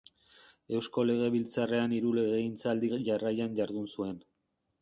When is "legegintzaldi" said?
2.21-2.93